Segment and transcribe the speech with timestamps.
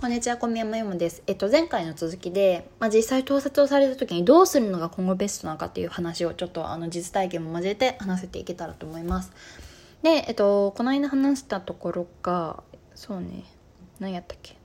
[0.00, 1.22] こんにちは、小宮山由もです。
[1.26, 9.30] えっと、前回の続きで、まあ、実際盗撮をされた時にどうするのが今後ベストなのかっていう話をちょっとあの実体験も交えて話せていけたらと思います。
[10.02, 12.62] で、えっと、この間話したところが、
[12.94, 13.44] そうね、
[13.98, 14.56] 何やったっけ？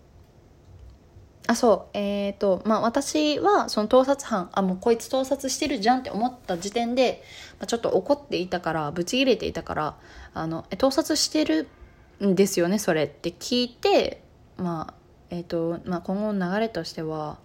[1.47, 7.21] あ、そう、えっ、と、まあ、私は、その盗撮犯、あ、もうこいつ盗撮してるじゃんって思った時点で、
[7.59, 9.97] まあ、ちょっと怒っていたから、ブチ切れていたから、
[10.33, 11.67] あの、え盗撮してる
[12.23, 14.23] んですよね、それって聞いて、
[14.55, 17.37] まあ、え、ー、と、まあ、今後の流れとしては、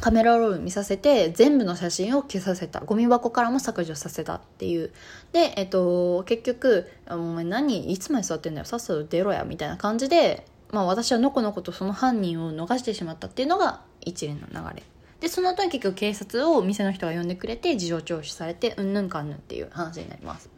[0.00, 2.80] カメラロール見させて全部の写真を消させた。
[2.80, 4.92] ゴミ箱からも削除させたっていう。
[5.32, 8.64] で、えっと、結局「お前何いつまで座ってんだよ。
[8.64, 14.82] さっさと出ろや」みたいな感じで、まあ、私はのこのことその犯人を逃してしまったっていうのが一連の流れ。
[15.20, 20.48] でその後に結局警察を店の人が呼んでくれて事情聴取されてうんぬんかんぬんっていう話になります。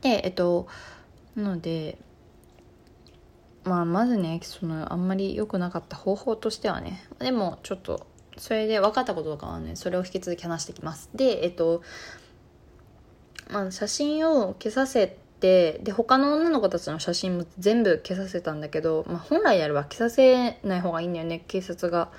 [0.00, 0.68] でえっと
[1.34, 1.98] なので
[3.66, 8.06] まあまずねそのあんまり良くなかった方法としてはねでもちょっと
[8.38, 11.10] それで分かったこととかはねそれを引き続き話していきます。
[11.14, 11.82] でえっと
[13.50, 22.10] まあ写真を消させてで他の女の子たちの写真も全部消させたんだけど、まあ、本来やれば消させない方がいいんだよね警察が。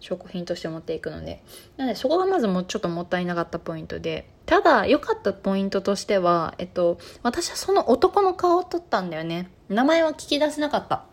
[0.00, 1.42] 証拠品として持っていくので。
[1.76, 4.28] なのでそこがまずもうちょっともったいなかったポイントで。
[4.46, 9.50] ただ良かったポイントとしてはえっと私はその男の顔を撮ったんだよね。
[9.68, 11.04] 名前は聞き出せなかった。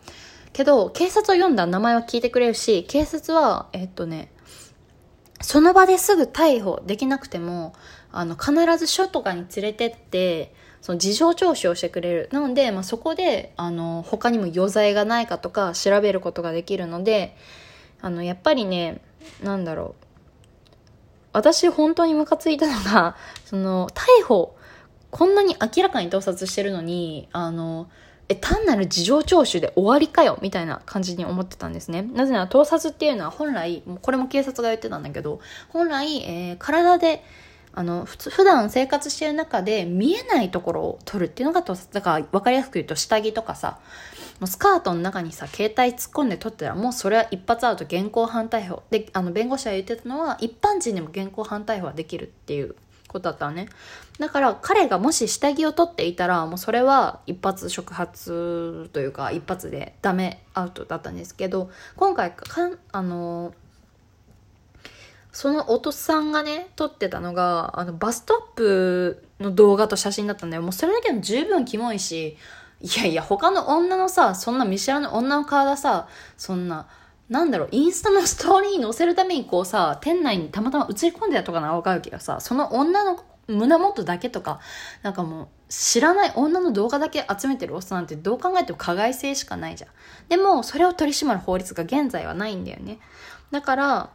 [0.52, 4.30] けど警察を読んだ名前は聞いてくれるし警察はえっとね
[5.40, 7.74] その場ですぐ逮捕できなくても
[8.12, 10.54] あの必ず署とかに連れてって
[10.84, 12.28] その事情聴取をしてくれる。
[12.30, 17.38] なので、まあ、そこで、あの、他にも余罪がないかとか調べることができるので、
[18.04, 19.00] あの、やっぱりね、
[19.42, 20.04] なんだろう。
[21.32, 23.16] 私本当にムカついたのが、
[23.46, 24.54] その、逮捕、
[25.10, 27.88] こんなに明らかに盗撮してるのに、あの、
[28.28, 32.02] え、単なる事情聴取で終わりかよみたいな感じに思ってたんですね。
[32.02, 37.24] なぜなら盗撮っていうのは本来、もうこれも警察が言ってたんだけど、本来、えー、体で、
[37.72, 41.90] あの、普通、普段生活してる中で見えないところを撮るっていうのが盗撮。
[41.90, 43.78] だから分かりやすく言うと下着とかさ、
[44.40, 48.82] もうスカートの中にさ、携帯突っ込んで撮ってたらもうそれは一発アウト現行犯逮捕。
[48.90, 52.74] で、あの、弁護士が言ってたのは一般人でも現行犯逮捕はできるっていう
[53.14, 53.68] ことだったね。
[54.18, 63.54] だから彼がもし下着を取っていたらもうそれは一発触発というか一発でダメアウトだったんですけど今回かんあの
[65.34, 70.62] そのお父さんがね、撮ってたのが、あの、バストアップの動画と写真だったんだよ。
[70.62, 72.36] もうそれだけでも十分キモいし、
[72.80, 76.86] いやいや、他の女のさ、そんな見知らぬ女の顔がさ、そんな、
[77.28, 84.60] なんだろう、インスタのストーリーに載せるためにこうさ、店内にたまたま映り込んでたとかなわかるけどさ、その女の胸元だけとか、
[85.02, 89.90] なんかもう、知らない女の動画だけ集めてるおっさんなんてどう考えても加害性しかないじゃん。
[90.28, 92.98] でも、それを取り締まる法律が現在はないんだよね。
[93.50, 94.10] だから、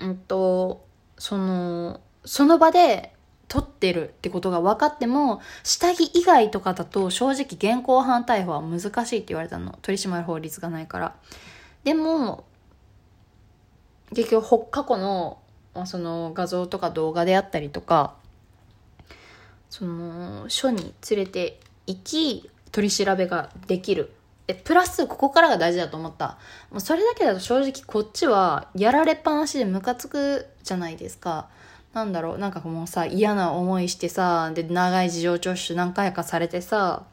[0.00, 0.84] うんと、
[1.18, 3.15] その、その場で
[3.48, 9.78] 撮ってるってことが分かっても、下着以外とかだと正直現行犯逮捕は難しいって言われたの。
[9.82, 11.14] 取り締まる法律がないから。
[11.84, 12.44] でも、
[14.14, 15.38] 結局、過去の、
[15.84, 18.14] その画像とか動画であったりとか、
[19.70, 24.12] その、署に連れて行き、取り調べができる
[24.48, 26.38] え、プラス、ここからが大事だと思った。
[26.70, 31.48] もうそれだけだと正直こっちは、やられっぱなしでムカつくじゃないですか。
[31.96, 37.04] なんだろう、なんかもうさ、嫌な思いしてさ、で、長い事情聴取何回かされてさ、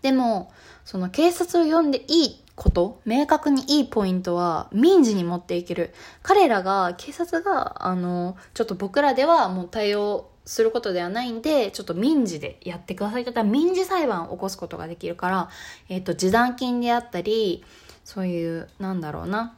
[0.00, 0.50] でも、
[0.86, 5.92] その警察を呼んでいいこと、明確にいいポイントは民事に持っていける。
[6.22, 15.50] 彼らが、警察が、あの、ちょっと僕らではもう対応することではないんで、ちょっと民事でやってくださいって言ったら民事裁判を起こすことができるから、
[15.90, 17.62] えっ、ー、と、示談金であったり、
[18.02, 19.57] そういう、なんだろうな、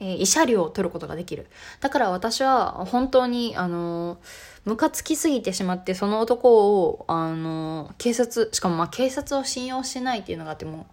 [0.00, 1.46] え、慰謝料を取ることができる。
[1.80, 4.18] だから私は本当に、あのー、
[4.64, 10.86] ムカつきすぎてしまって、その男を、あの、警察、しかもまあ警察を信用してないっていうのがあっても、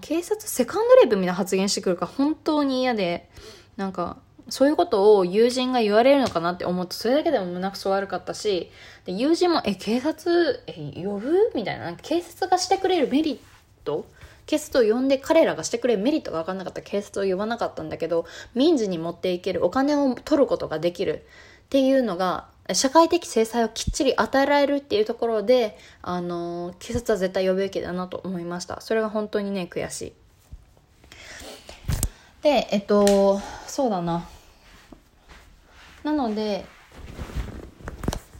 [0.00, 3.28] 警察セカンドレイプみたいな発言してくるから本当に嫌で、
[3.76, 4.18] なんか、
[4.48, 8.70] そういうことを友人が言われるのかなって思って、それだけでも胸くそ悪かったし、
[9.04, 11.50] で友人も、え、警察、え、呼ぶ？
[11.54, 13.38] みたいな、なんか警察がしてくれるメリッ
[13.84, 14.06] ト？
[14.46, 21.26] 警察を呼んで彼らがしてくれるメリットが分かんなかったら警察を呼ばなかったんだけど、民事に持っていける、お金を取ることができる
[21.66, 28.80] っていうのが、社会的制裁をきっちり与えられるっていうところで、あの警察は絶対呼ぶべきだなと思いました。
[28.80, 30.12] それが本当にね、悔しい。
[32.42, 34.28] で、えっと、そうだな。
[36.04, 36.64] なので、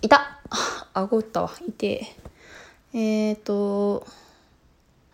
[0.03, 0.39] いた
[0.95, 1.53] 顎打ったわ。
[1.67, 2.07] いて。
[2.95, 4.07] えっ、と、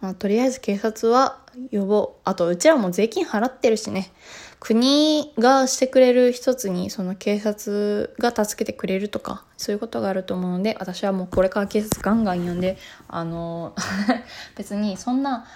[0.03, 1.39] まあ、とりあえず警察は
[1.71, 2.21] 呼ぼう。
[2.25, 4.11] あと、うちらも税金払ってるしね。
[4.59, 13.75] 国がしてくれる一つに、その警察が助けてくれるとか、そういうことがあると思うので、私はもうこれから警察ガンガン呼んで、あの、
[14.59, 15.47] 別にそんな、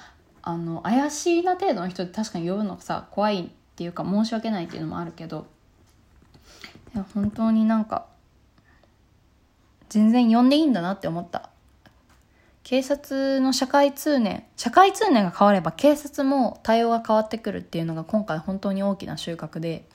[0.42, 5.46] あの、怪しいな程度の人って確かに呼ぶのがさ、怖いっていうか申し訳ないっていうのもあるけど、
[6.94, 8.06] いや、本当になんか、
[9.88, 11.50] 全然呼んでいいんだなって思った。
[12.66, 19.88] 警察の社会通念社会通念が変われば警察も対応が変わってくるっていうのが今回本当に大きな収穫で。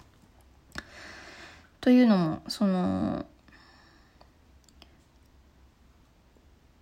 [1.82, 3.26] というのもその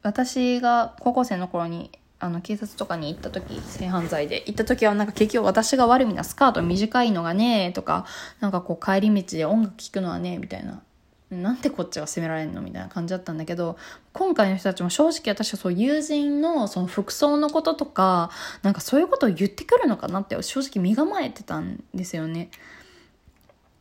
[0.03, 1.89] 私が高校生の頃に
[2.19, 8.05] あの警察とかに行った時性犯罪で行った時はなんか結局私が悪いみなスカート短いのがねとか
[8.41, 10.83] なんかこう帰り道で音楽聴くのはねみたいな
[11.31, 13.77] なんでこっちが責められるのみたいな感じだったんだけど、
[14.13, 18.31] 今回の人たちも正直私はそう友人のその服装のこととか、
[18.63, 22.49] なんかそういうことを言ってくるのかなって正直身構えてたんですよね。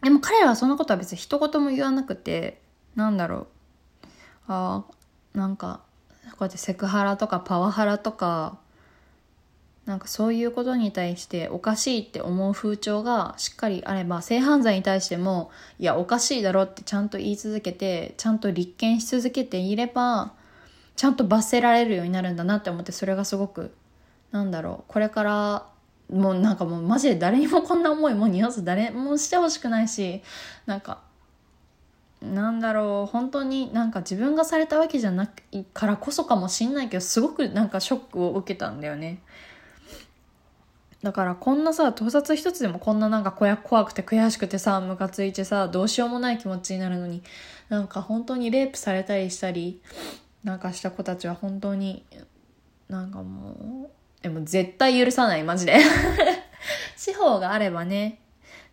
[0.02, 2.60] でも彼らはそのことは別に一言も言わなくて、
[2.94, 3.46] なんだろう。
[4.48, 4.84] あ
[5.34, 5.80] あ、なんか、
[6.32, 8.58] こうやってセクハラとかパワハラとか、
[9.88, 20.32] なんかそういうことに対しておかしいって思う風潮がしっかりあれば性犯罪に対してもいやおかしいだろってちゃんと言い続けてちゃんと立件し続けていれば
[20.94, 23.74] ちゃんと罰せられるようになるんだなって思ってそれがすごく
[24.30, 25.66] なんだろうこれから
[26.12, 30.22] もうなんかもうマジで誰にもこんな思いもう二度と誰もしてほしくないし
[30.66, 31.00] なんか
[32.20, 39.22] なんだろう本当になんか自分がされたわけじゃないからこそかもしんないけどすごくなんかショックを受けたんだよね。
[41.02, 43.54] だからこんなさ盗撮一つでもこんななんか怖
[43.84, 47.22] くて悔しくてさムカついてさどうしようもない気持ちになるのに
[47.68, 49.80] なんか本当にレイプされたりしたり
[50.42, 52.04] なんかした子たちは本当に
[52.88, 53.90] なんかもう
[54.22, 55.78] でも絶対許さないマジで。
[56.96, 58.18] 司法があればね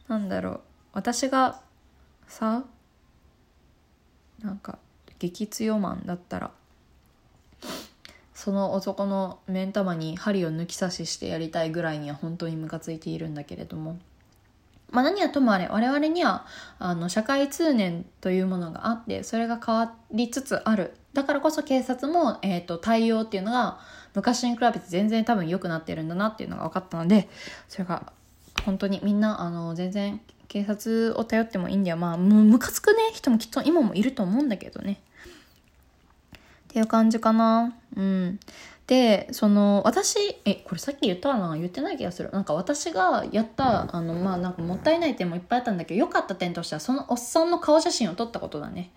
[0.08, 0.62] なんだろう。
[0.94, 1.62] 私が
[2.28, 2.64] さ
[4.42, 4.80] なんか
[5.20, 6.52] 激強マンだったら
[8.36, 13.98] その男の目ん玉に針を抜き差ししてやりたいぐらいには本当にムカついているんだけれども。
[14.92, 16.46] まあ、何はともあれ我々には
[16.78, 20.94] あの社会通念というものがあってそれが変わりつつある。
[21.14, 23.80] だからこそ警察も、えーと、対応っていうのが
[24.14, 27.30] 昔に比べて全然多分良くなってるんだなっていうのが分かったので
[27.70, 28.12] それが
[28.66, 31.98] 本当にみんなあの全然警察を頼ってもいいんだよ。
[31.98, 35.02] まあムカつくね人もきっと今もいると思うんだけどね。
[36.76, 37.74] っていう感じかな。
[37.96, 38.38] うん。
[38.86, 42.30] で、その、私、え、これさっき言ったな言ってない気がする。
[42.32, 48.92] なんか私がやった、あの、まあなんかもったいない点もいっぱいあったんだけど、良かった点としては、そのおっさんの顔写真を撮ったことだね。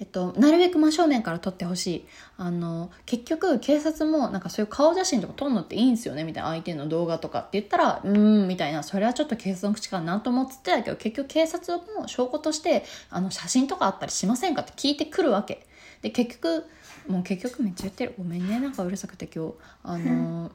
[0.00, 2.06] えっと、なるべく真正面から撮ってほしい。
[2.38, 6.24] あの、結局、警察も、なんかそういう顔写真とか撮るのっていいんですよね？
[6.24, 14.62] みたいな、相手の動画とかって言ったら、うーん、みたいな、それはちょっと警察の口かなと思ってたけど、結局警察も証拠として、あの、写真とかあったりしませんか？
[14.62, 15.66] って聞いてくるわけ。
[16.00, 16.64] で、結局、
[17.08, 18.14] もう結局めっちゃ言ってる。
[18.18, 18.60] ごめんね。
[18.60, 19.54] なんかうるさくて今日。
[19.82, 20.52] あのー、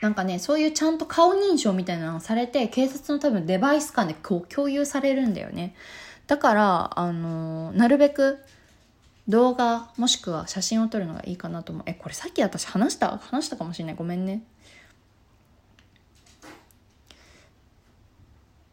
[0.00, 5.74] なんかねそういうちゃんと顔認証みたいなのをされて警察の多分デバイス間でこう共有されるんだよね。
[6.26, 8.38] だからあのー、なるべく
[9.28, 11.84] 動画もしくは写真を撮るのがいいかなと思う。
[11.86, 13.16] えこれさっき私話した？
[13.18, 13.94] 話したかもしれない。
[13.94, 14.42] ごめんね。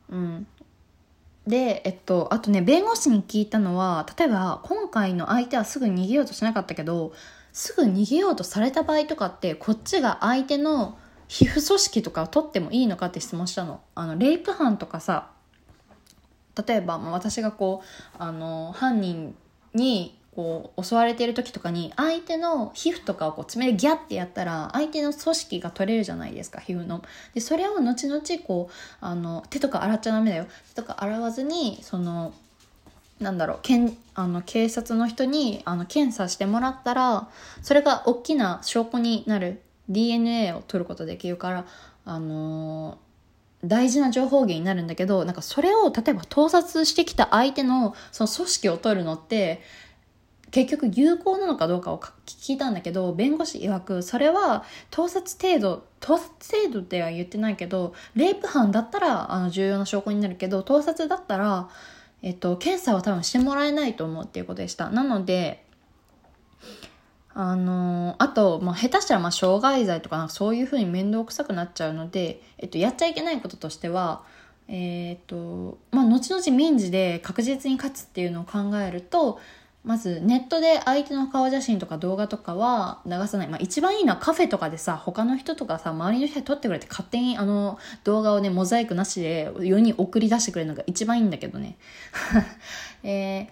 [0.09, 0.47] うん
[1.49, 7.11] で、えっと、あとね、弁護士に聞いたのは、例えば、今回の相手はすぐ逃げようとしなかったけど、
[7.53, 13.81] すぐ逃げようとされた場合とかって、こっちが相手の皮膚組織とかを取ってもいいのかって質問したの。
[13.95, 15.31] あの、レイプ犯とかさ、
[16.67, 19.35] 例えば、ま、私がこう、あの、犯人
[19.73, 27.03] にこう襲われてる時とかに相手の皮膚とかをこう爪でギャッてやったら相手の組織が取れるじゃないですか皮膚の。
[27.33, 32.31] でそれを後々こうあの手とか洗っちゃダメだよ手とか洗わずにその
[33.19, 37.27] なんだろうけんあの警察の人にあの検査してもらったら
[37.61, 41.65] それが大きな証拠になる DNA を取ることできるから
[42.05, 43.09] あのー
[43.63, 49.61] 大事な情報源になるんだけど、なんかそれを例えば盗撮してきた相手のその組織を取るのって、
[50.51, 61.69] 結局有効なのかどうかを聞いたんだけど弁護士曰くそれは盗撮程度盗撮程度では言ってないけどレイプ犯だったらあの重要な証拠になるけど盗撮だったら、
[62.21, 64.89] えっと、検査は多分してもらえないと思うっていうことでした。
[64.89, 65.63] なので
[67.33, 74.23] あのあと、まあ、下手したらまあ傷害罪とかそういうふうに面倒くさくなっちゃうので、えっと、やっちゃいけないこととしては
[74.71, 79.39] えーとまあ、後々民事で確実に勝つっていうのを考えると
[79.83, 83.47] まずネットで相手の顔写真とか動画とかは流さない。
[83.47, 91.77] まあ一番いいのはカフェとかでさ、他の人とかさ、周りの人に撮ってくれて勝手にあの動画をね、モザイクなしで世に送り出してくれるのが一番いいんだけどね。
[93.03, 93.47] えー、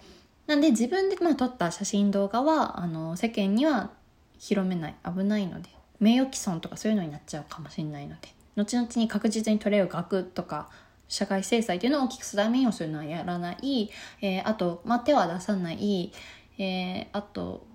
[0.46, 3.90] なんで自分でまあ撮った写真動画は、あの、世間には
[4.38, 4.94] 広めない。
[5.04, 5.70] 危ないので。
[5.98, 8.28] 名誉毀損とかそういうのになっちゃうかもしれないので。
[8.56, 10.68] 後々に確実に取れる額とか、
[11.08, 16.12] 社会制裁というのを大きくするためにはそういうのはやらない、えー、あと、まあ、手は出さない、
[16.58, 17.66] えー、あと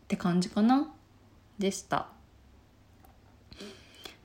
[0.00, 0.92] って感じかな。
[1.58, 2.08] でした。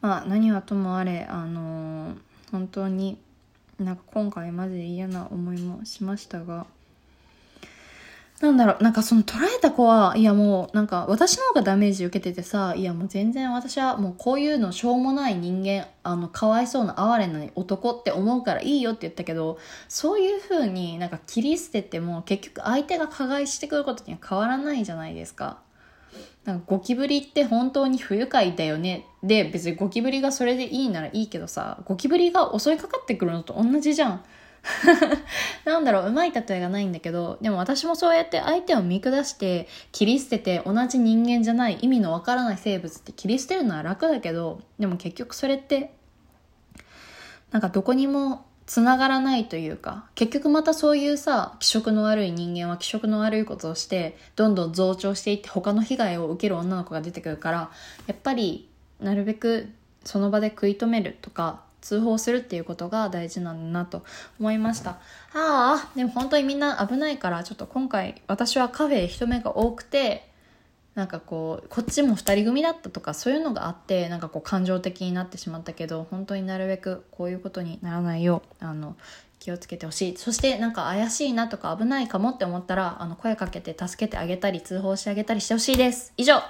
[0.01, 2.17] まあ何はともあれあのー、
[2.51, 3.19] 本当に
[3.79, 6.65] なんか今回マジで嫌な思いもしましたが
[8.39, 25.57] なんだろう、なんかその捉えた子は、いやもう、なんか私の方がダメージ受けててさ、いやもう全然私はもうこういうのしょうもない人間、あの、かわいそうな哀れな男って思うからいいよって言ったけど、そういう風になんか切り捨てても結局相手が加害してくることには変わらないじゃないですか。
[26.45, 29.05] なんかゴキブリって本当に不愉快だよね。
[29.23, 34.23] で、別にゴキブリがそれでいいならいいけどさ、ゴキブリが襲いかかってくるのと同じじゃん。
[35.65, 45.93] なんだろう、うまい例えがないんだけど、でも私もそうやって相手を見下して切り捨てて同じ人間じゃない意味のわからない生物って切り捨てるのは楽だけど、でも結局それって、
[47.51, 57.71] なんかどこにも繋がらないというか、結局またそういうさ、気色の悪い人間は気色の悪いことをして、どんどん増長していって他の被害を受ける女の子が出てくるから、
[58.07, 58.69] やっぱり
[58.99, 59.69] なるべく
[60.03, 64.03] その場で食い止めるとか、通報するっていうことが大事なんだなと
[64.41, 64.91] 思いました。
[64.91, 64.97] あ
[65.33, 70.29] あ、でも本当にみんな危ないから、ちょっと今回私はカフェ人目が多くて、
[70.95, 78.97] なんかこう、こっちも二人組だったとかそういうのがあって、なんかこう感情的になってしまったけど、本当になるべくこういうことにならないよう、あの、
[79.39, 80.17] 気をつけてほしい。
[80.17, 86.11] そしてなんか怪しいなとか危ないかもって思ったら、あの、声かけて助けてあげたり、通報してあげたりしてほしいです。
[86.17, 86.41] 以上